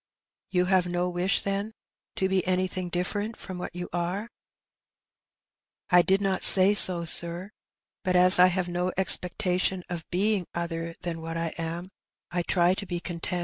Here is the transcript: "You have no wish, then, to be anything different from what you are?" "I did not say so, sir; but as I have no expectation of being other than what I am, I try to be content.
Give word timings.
"You 0.49 0.65
have 0.65 0.87
no 0.87 1.07
wish, 1.11 1.43
then, 1.43 1.73
to 2.15 2.27
be 2.27 2.43
anything 2.47 2.89
different 2.89 3.37
from 3.37 3.59
what 3.59 3.75
you 3.75 3.87
are?" 3.93 4.29
"I 5.91 6.01
did 6.01 6.21
not 6.21 6.41
say 6.41 6.73
so, 6.73 7.05
sir; 7.05 7.51
but 8.03 8.15
as 8.15 8.39
I 8.39 8.47
have 8.47 8.67
no 8.67 8.91
expectation 8.97 9.83
of 9.89 10.09
being 10.09 10.47
other 10.55 10.95
than 11.01 11.21
what 11.21 11.37
I 11.37 11.49
am, 11.59 11.91
I 12.31 12.41
try 12.41 12.73
to 12.73 12.85
be 12.87 12.99
content. 12.99 13.39